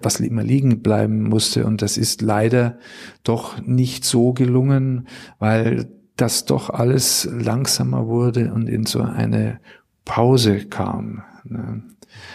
[0.02, 1.66] was immer liegen bleiben musste.
[1.66, 2.80] Und das ist leider
[3.24, 5.88] doch nicht so gelungen, weil
[6.22, 9.60] das doch alles langsamer wurde und in so eine
[10.06, 11.24] Pause kam.
[11.44, 11.84] Ne?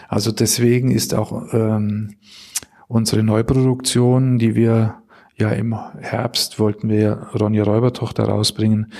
[0.09, 2.17] Also deswegen ist auch ähm,
[2.89, 4.97] unsere Neuproduktion, die wir
[5.39, 8.93] ja im Herbst wollten wir Ronja Räubertochter rausbringen,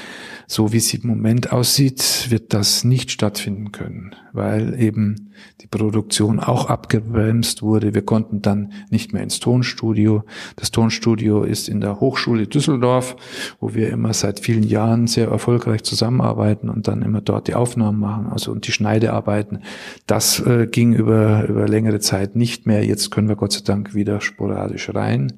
[0.47, 6.39] so wie sie im Moment aussieht, wird das nicht stattfinden können, weil eben die Produktion
[6.39, 7.95] auch abgebremst wurde.
[7.95, 10.25] Wir konnten dann nicht mehr ins Tonstudio.
[10.57, 13.17] Das Tonstudio ist in der Hochschule Düsseldorf,
[13.59, 17.99] wo wir immer seit vielen Jahren sehr erfolgreich zusammenarbeiten und dann immer dort die Aufnahmen
[17.99, 19.63] machen, also und die Schneidearbeiten.
[20.07, 22.85] Das äh, ging über, über längere Zeit nicht mehr.
[22.85, 25.33] Jetzt können wir Gott sei Dank wieder sporadisch rein.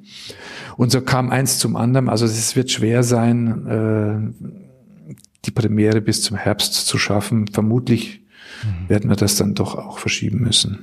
[0.76, 2.08] Und so kam eins zum anderen.
[2.08, 7.48] Also es wird schwer sein, äh, die Premiere bis zum Herbst zu schaffen.
[7.48, 8.20] Vermutlich
[8.62, 8.88] mhm.
[8.88, 10.78] werden wir das dann doch auch verschieben müssen.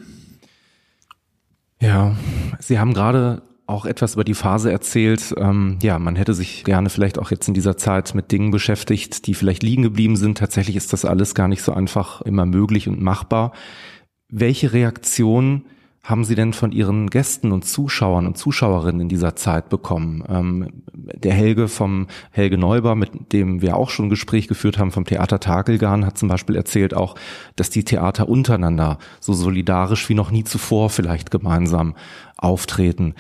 [1.82, 2.16] Ja,
[2.60, 5.34] Sie haben gerade auch etwas über die Phase erzählt.
[5.38, 9.26] Ähm, ja, man hätte sich gerne vielleicht auch jetzt in dieser Zeit mit Dingen beschäftigt,
[9.26, 10.38] die vielleicht liegen geblieben sind.
[10.38, 13.54] Tatsächlich ist das alles gar nicht so einfach immer möglich und machbar.
[14.30, 15.66] Welche Reaktion
[16.06, 20.24] haben Sie denn von Ihren Gästen und Zuschauern und Zuschauerinnen in dieser Zeit bekommen?
[20.30, 24.92] Ähm, der Helge vom Helge Neuber, mit dem wir auch schon ein Gespräch geführt haben
[24.92, 27.16] vom Theater Tagelgarn, hat zum Beispiel erzählt auch,
[27.56, 31.96] dass die Theater untereinander so solidarisch wie noch nie zuvor vielleicht gemeinsam
[32.38, 33.16] auftreten.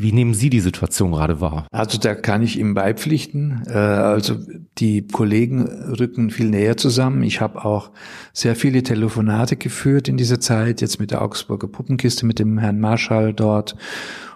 [0.00, 1.66] Wie nehmen Sie die Situation gerade wahr?
[1.72, 3.64] Also da kann ich ihm beipflichten.
[3.66, 4.36] Äh, also
[4.78, 7.24] die Kollegen rücken viel näher zusammen.
[7.24, 7.90] Ich habe auch
[8.32, 12.78] sehr viele Telefonate geführt in dieser Zeit, jetzt mit der Augsburger Puppenkiste, mit dem Herrn
[12.78, 13.74] Marschall dort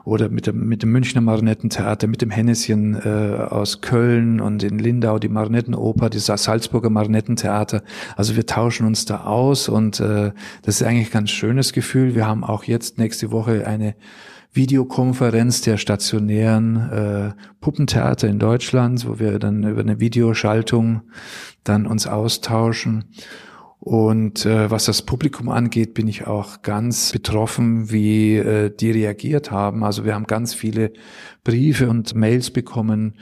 [0.05, 4.81] oder mit dem, mit dem Münchner Marionettentheater, mit dem Henneschen äh, aus Köln und in
[4.81, 7.85] Lindau die Marionettenoper, das Salzburger Marionettentheater.
[8.17, 12.17] Also wir tauschen uns da aus und äh, das ist eigentlich ein ganz schönes Gefühl.
[12.17, 13.95] Wir haben auch jetzt nächste Woche eine
[14.53, 21.03] Videokonferenz der stationären äh, Puppentheater in Deutschland, wo wir dann über eine Videoschaltung
[21.65, 23.05] dann uns austauschen.
[23.81, 29.51] Und äh, was das Publikum angeht, bin ich auch ganz betroffen, wie äh, die reagiert
[29.51, 29.83] haben.
[29.83, 30.93] Also wir haben ganz viele
[31.43, 33.15] Briefe und Mails bekommen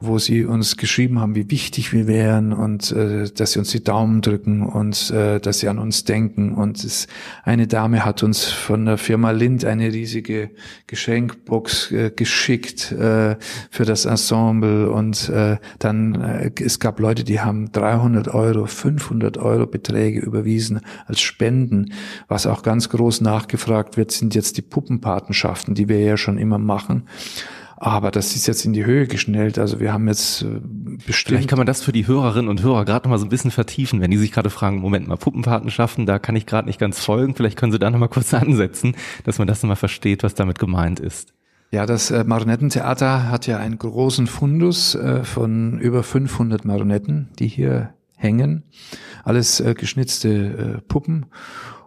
[0.00, 3.84] wo sie uns geschrieben haben, wie wichtig wir wären und äh, dass sie uns die
[3.84, 6.54] Daumen drücken und äh, dass sie an uns denken.
[6.54, 7.06] Und es,
[7.44, 10.50] eine Dame hat uns von der Firma Lind eine riesige
[10.86, 13.36] Geschenkbox äh, geschickt äh,
[13.70, 14.90] für das Ensemble.
[14.90, 20.80] Und äh, dann, äh, es gab Leute, die haben 300 Euro, 500 Euro Beträge überwiesen
[21.06, 21.92] als Spenden.
[22.26, 26.58] Was auch ganz groß nachgefragt wird, sind jetzt die Puppenpatenschaften, die wir ja schon immer
[26.58, 27.04] machen.
[27.82, 29.58] Aber das ist jetzt in die Höhe geschnellt.
[29.58, 30.60] Also wir haben jetzt äh,
[31.06, 31.28] bestimmt.
[31.28, 33.50] Vielleicht kann man das für die Hörerinnen und Hörer gerade noch mal so ein bisschen
[33.50, 37.00] vertiefen, wenn die sich gerade fragen, Moment mal, Puppenpatenschaften, da kann ich gerade nicht ganz
[37.00, 37.34] folgen.
[37.34, 40.34] Vielleicht können Sie da noch mal kurz ansetzen, dass man das noch mal versteht, was
[40.34, 41.32] damit gemeint ist.
[41.72, 47.48] Ja, das äh, Marionettentheater hat ja einen großen Fundus äh, von über 500 Marionetten, die
[47.48, 48.64] hier hängen.
[49.24, 51.26] Alles äh, geschnitzte äh, Puppen.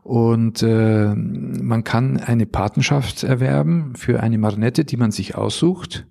[0.03, 6.05] Und äh, man kann eine Patenschaft erwerben für eine Marionette, die man sich aussucht.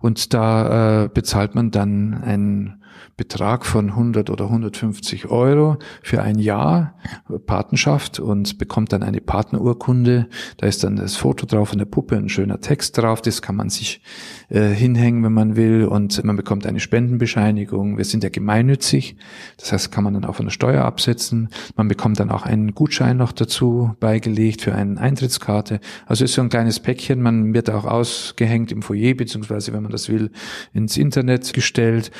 [0.00, 2.83] Und da äh, bezahlt man dann einen
[3.16, 6.94] Betrag von 100 oder 150 Euro für ein Jahr
[7.46, 10.28] Patenschaft und bekommt dann eine Partnerurkunde.
[10.56, 13.22] Da ist dann das Foto drauf von der Puppe, ein schöner Text drauf.
[13.22, 14.02] Das kann man sich
[14.48, 15.86] äh, hinhängen, wenn man will.
[15.86, 17.96] Und man bekommt eine Spendenbescheinigung.
[17.96, 19.16] Wir sind ja gemeinnützig.
[19.58, 21.48] Das heißt, kann man dann auch von der Steuer absetzen.
[21.76, 25.80] Man bekommt dann auch einen Gutschein noch dazu beigelegt für eine Eintrittskarte.
[26.06, 27.22] Also ist so ein kleines Päckchen.
[27.22, 30.30] Man wird auch ausgehängt im Foyer, beziehungsweise, wenn man das will,
[30.72, 32.10] ins Internet gestellt,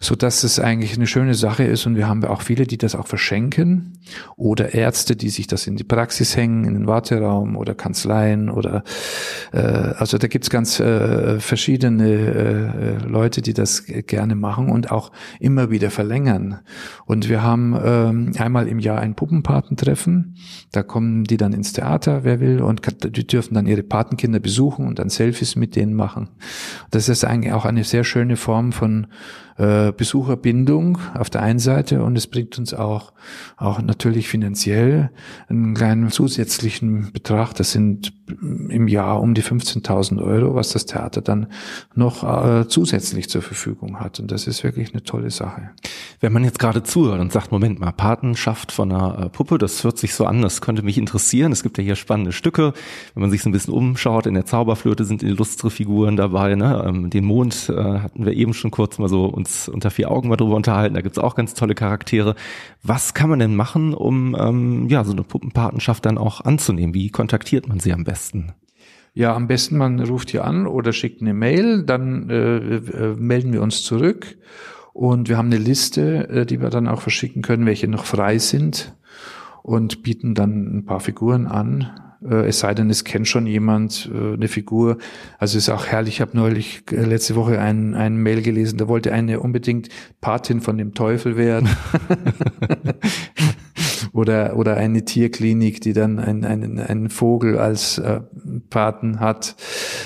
[0.00, 1.84] so dass es eigentlich eine schöne Sache ist.
[1.84, 3.98] Und wir haben auch viele, die das auch verschenken
[4.36, 8.84] oder Ärzte, die sich das in die Praxis hängen, in den Warteraum oder Kanzleien oder
[9.52, 15.12] äh, also da gibt's ganz äh, verschiedene äh, Leute, die das gerne machen und auch
[15.40, 16.60] immer wieder verlängern.
[17.04, 20.36] Und wir haben ähm, einmal im Jahr ein Puppenpatentreffen.
[20.72, 22.80] Da kommen die dann ins Theater, wer will, und
[23.14, 26.30] die dürfen dann ihre Patenkinder besuchen und dann Selfies mit denen machen.
[26.90, 29.08] Das ist eigentlich auch eine sehr schöne Form von
[29.56, 33.12] äh, Besucherbindung auf der einen Seite und es bringt uns auch,
[33.56, 35.10] auch natürlich finanziell
[35.48, 37.52] einen kleinen zusätzlichen Betrag.
[37.54, 38.12] Das sind
[38.68, 41.48] im Jahr um die 15.000 Euro, was das Theater dann
[41.94, 44.18] noch äh, zusätzlich zur Verfügung hat.
[44.18, 45.70] Und das ist wirklich eine tolle Sache.
[46.20, 49.84] Wenn man jetzt gerade zuhört und sagt, Moment mal, Patenschaft von einer äh, Puppe, das
[49.84, 51.52] hört sich so an, das könnte mich interessieren.
[51.52, 52.72] Es gibt ja hier spannende Stücke.
[53.14, 56.54] Wenn man sich so ein bisschen umschaut, in der Zauberflöte sind illustre Figuren dabei.
[56.54, 56.82] Ne?
[56.86, 60.28] Ähm, den Mond äh, hatten wir eben schon kurz mal so uns unter vier Augen
[60.28, 60.94] mal drüber unterhalten.
[60.94, 62.34] Da gibt's auch ganz tolle Charaktere.
[62.82, 66.94] Was kann man denn machen, um ähm, ja so eine Puppenpatenschaft dann auch anzunehmen?
[66.94, 68.52] Wie kontaktiert man sie am besten?
[69.14, 73.52] Ja, am besten man ruft hier an oder schickt eine Mail, dann äh, äh, melden
[73.52, 74.36] wir uns zurück
[74.92, 78.38] und wir haben eine Liste, äh, die wir dann auch verschicken können, welche noch frei
[78.38, 78.96] sind
[79.62, 81.90] und bieten dann ein paar Figuren an.
[82.22, 84.98] Äh, es sei denn, es kennt schon jemand äh, eine Figur.
[85.38, 86.14] Also es ist auch herrlich.
[86.14, 89.88] Ich habe neulich äh, letzte Woche ein, ein Mail gelesen, da wollte eine unbedingt
[90.20, 91.68] Patin von dem Teufel werden.
[94.14, 98.20] oder, oder eine Tierklinik, die dann einen, einen, einen Vogel als äh,
[98.70, 99.56] Paten hat,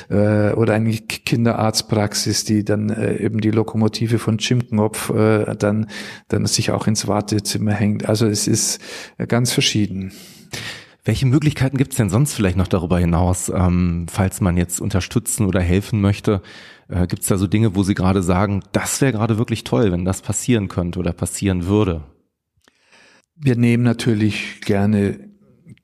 [0.09, 5.89] äh, oder eine Kinderarztpraxis, die dann äh, eben die Lokomotive von Chimknopf äh, dann,
[6.29, 8.09] dann sich auch ins Wartezimmer hängt.
[8.09, 8.81] Also es ist
[9.19, 10.13] äh, ganz verschieden.
[11.05, 15.47] Welche Möglichkeiten gibt es denn sonst vielleicht noch darüber hinaus, ähm, falls man jetzt unterstützen
[15.47, 16.43] oder helfen möchte?
[16.89, 19.93] Äh, gibt es da so Dinge, wo Sie gerade sagen, das wäre gerade wirklich toll,
[19.93, 22.03] wenn das passieren könnte oder passieren würde?
[23.37, 25.31] Wir nehmen natürlich gerne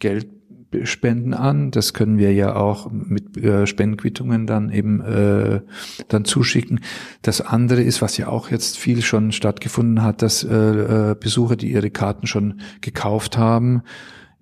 [0.00, 1.70] Geldspenden an.
[1.70, 5.61] Das können wir ja auch mit äh, Spendenquittungen dann eben äh,
[6.09, 6.81] dann zuschicken.
[7.22, 11.55] Das andere ist, was ja auch jetzt viel schon stattgefunden hat, dass äh, äh Besucher,
[11.55, 13.83] die ihre Karten schon gekauft haben,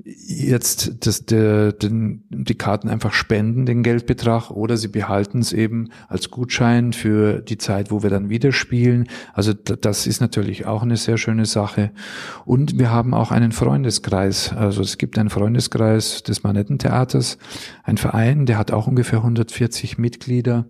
[0.04, 5.90] jetzt das, der, den, die Karten einfach spenden, den Geldbetrag, oder sie behalten es eben
[6.08, 9.08] als Gutschein für die Zeit, wo wir dann wieder spielen.
[9.32, 11.90] Also das ist natürlich auch eine sehr schöne Sache.
[12.44, 14.52] Und wir haben auch einen Freundeskreis.
[14.52, 17.38] Also es gibt einen Freundeskreis des Manettentheaters,
[17.84, 20.66] ein Verein, der hat auch ungefähr 140 Mitglieder.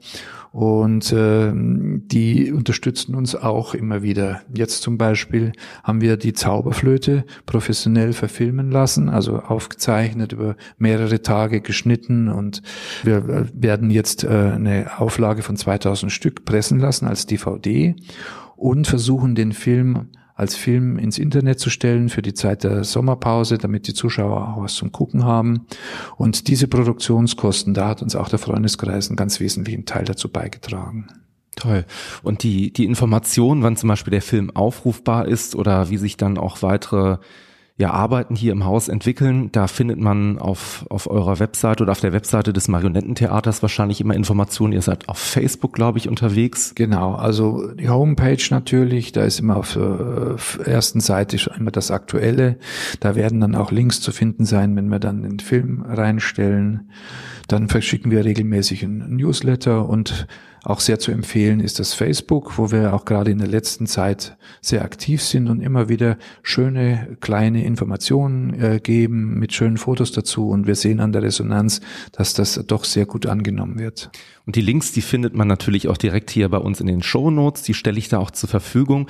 [0.52, 4.42] Und äh, die unterstützen uns auch immer wieder.
[4.54, 11.60] Jetzt zum Beispiel haben wir die Zauberflöte professionell verfilmen lassen, also aufgezeichnet über mehrere Tage
[11.60, 12.62] geschnitten und
[13.02, 17.94] wir äh, werden jetzt äh, eine Auflage von 2000 Stück pressen lassen als DVD
[18.56, 23.58] und versuchen den Film als Film ins Internet zu stellen für die Zeit der Sommerpause,
[23.58, 25.66] damit die Zuschauer auch was zum Gucken haben.
[26.16, 31.06] Und diese Produktionskosten, da hat uns auch der Freundeskreis einen ganz wesentlichen Teil dazu beigetragen.
[31.56, 31.84] Toll.
[32.22, 36.38] Und die, die Information, wann zum Beispiel der Film aufrufbar ist oder wie sich dann
[36.38, 37.18] auch weitere
[37.82, 39.50] ja, Arbeiten hier im Haus entwickeln.
[39.50, 44.14] Da findet man auf, auf eurer Webseite oder auf der Webseite des Marionettentheaters wahrscheinlich immer
[44.14, 44.72] Informationen.
[44.72, 46.76] Ihr seid auf Facebook, glaube ich, unterwegs.
[46.76, 51.90] Genau, also die Homepage natürlich, da ist immer auf der äh, ersten Seite immer das
[51.90, 52.56] Aktuelle.
[53.00, 56.88] Da werden dann auch Links zu finden sein, wenn wir dann den Film reinstellen.
[57.48, 60.26] Dann verschicken wir regelmäßig ein Newsletter und
[60.64, 64.36] auch sehr zu empfehlen ist das Facebook, wo wir auch gerade in der letzten Zeit
[64.60, 70.50] sehr aktiv sind und immer wieder schöne kleine Informationen äh, geben mit schönen Fotos dazu.
[70.50, 71.80] Und wir sehen an der Resonanz,
[72.12, 74.10] dass das doch sehr gut angenommen wird.
[74.46, 77.32] Und die Links, die findet man natürlich auch direkt hier bei uns in den Show
[77.32, 77.62] Notes.
[77.62, 79.08] Die stelle ich da auch zur Verfügung.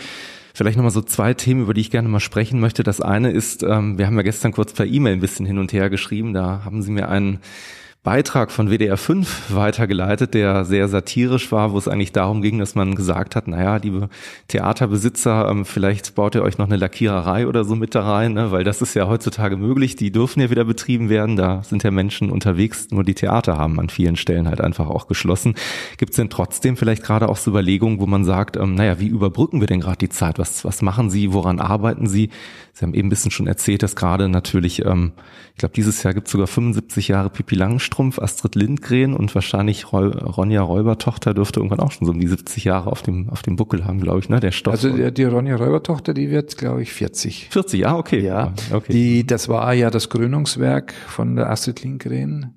[0.54, 2.82] Vielleicht nochmal so zwei Themen, über die ich gerne mal sprechen möchte.
[2.82, 5.72] Das eine ist, ähm, wir haben ja gestern kurz per E-Mail ein bisschen hin und
[5.74, 6.32] her geschrieben.
[6.32, 7.40] Da haben Sie mir einen
[8.04, 12.74] Beitrag von WDR 5 weitergeleitet, der sehr satirisch war, wo es eigentlich darum ging, dass
[12.74, 14.08] man gesagt hat, naja, liebe
[14.48, 18.50] Theaterbesitzer, ähm, vielleicht baut ihr euch noch eine Lackiererei oder so mit da rein, ne?
[18.50, 21.92] weil das ist ja heutzutage möglich, die dürfen ja wieder betrieben werden, da sind ja
[21.92, 25.54] Menschen unterwegs, nur die Theater haben an vielen Stellen halt einfach auch geschlossen.
[25.96, 29.06] Gibt es denn trotzdem vielleicht gerade auch so Überlegungen, wo man sagt, ähm, naja, wie
[29.06, 30.40] überbrücken wir denn gerade die Zeit?
[30.40, 32.30] Was, was machen Sie, woran arbeiten Sie?
[32.72, 35.12] Sie haben eben ein bisschen schon erzählt, dass gerade natürlich, ähm,
[35.62, 40.60] glaube, dieses Jahr gibt es sogar 75 Jahre Pipi Langstrumpf, Astrid Lindgren und wahrscheinlich Ronja
[40.60, 43.84] Räubertochter dürfte irgendwann auch schon so um die 70 Jahre auf dem, auf dem Buckel
[43.84, 44.40] haben, glaube ich, ne?
[44.40, 44.72] Der Stoff.
[44.72, 47.48] Also die, die Ronja Räubertochter, die wird, glaube ich, 40.
[47.50, 48.18] 40, ah, okay.
[48.20, 48.92] Ja, okay.
[48.92, 52.54] Die, das war ja das Krönungswerk von der Astrid Lindgren.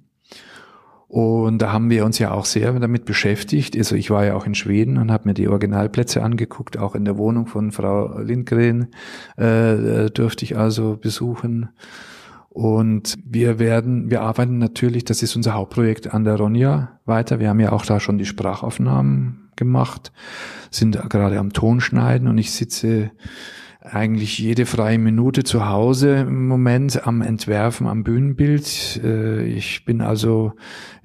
[1.08, 3.78] Und da haben wir uns ja auch sehr damit beschäftigt.
[3.78, 6.80] Also ich war ja auch in Schweden und habe mir die Originalplätze angeguckt.
[6.80, 8.88] Auch in der Wohnung von Frau Lindgren
[9.38, 11.70] äh, durfte ich also besuchen.
[12.56, 17.42] Und wir werden, wir arbeiten natürlich, das ist unser Hauptprojekt an der Ronja weiter.
[17.42, 20.14] Wir haben ja auch da schon die Sprachaufnahmen gemacht,
[20.72, 23.12] sind gerade am Tonschneiden und ich sitze
[23.82, 29.02] eigentlich jede freie Minute zu Hause im Moment am Entwerfen am Bühnenbild.
[29.04, 30.54] Äh, ich bin also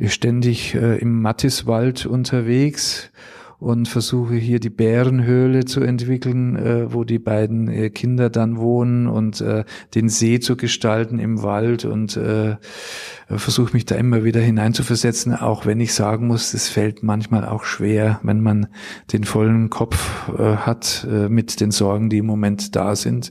[0.06, 3.10] ständig äh, im Mattiswald unterwegs
[3.61, 9.07] und versuche hier die Bärenhöhle zu entwickeln, äh, wo die beiden äh, Kinder dann wohnen
[9.07, 12.57] und äh, den See zu gestalten im Wald und äh,
[13.29, 17.64] versuche mich da immer wieder hineinzuversetzen, auch wenn ich sagen muss, es fällt manchmal auch
[17.64, 18.68] schwer, wenn man
[19.12, 23.31] den vollen Kopf äh, hat äh, mit den Sorgen, die im Moment da sind.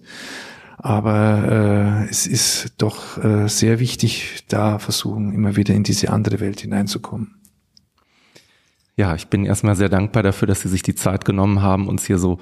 [0.78, 6.39] Aber äh, es ist doch äh, sehr wichtig, da versuchen, immer wieder in diese andere
[6.39, 7.38] Welt hineinzukommen
[8.99, 12.05] ja, ich bin erstmal sehr dankbar dafür, dass Sie sich die Zeit genommen haben, uns
[12.05, 12.38] hier so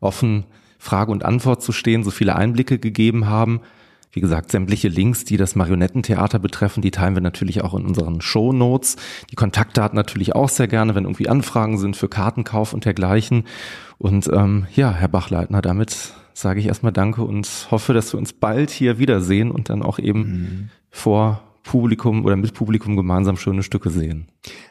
[0.00, 0.44] offen
[0.78, 3.62] Frage und Antwort zu stehen, so viele Einblicke gegeben haben.
[4.12, 8.20] Wie gesagt, sämtliche Links, die das Marionettentheater betreffen, die teilen wir natürlich auch in unseren
[8.20, 8.96] Show Notes.
[9.30, 13.44] Die Kontaktdaten natürlich auch sehr gerne, wenn irgendwie Anfragen sind für Kartenkauf und dergleichen.
[13.96, 18.34] Und ähm, ja, Herr Bachleitner, damit sage ich erstmal Danke und hoffe, dass wir uns
[18.34, 20.70] bald hier wiedersehen und dann auch eben mhm.
[20.90, 24.28] vor Publikum oder mit Publikum gemeinsam schöne Stücke sehen.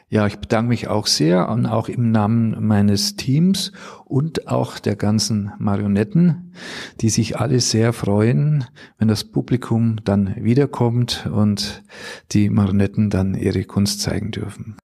[0.08, 3.72] Ja, ich bedanke mich auch sehr und auch im Namen meines Teams
[4.04, 6.52] und auch der ganzen Marionetten,
[7.00, 8.64] die sich alle sehr freuen,
[8.96, 11.82] wenn das Publikum dann wiederkommt und
[12.32, 14.76] die Marionetten dann ihre Kunst zeigen dürfen.